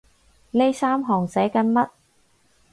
[0.49, 1.91] 呢三行寫緊乜？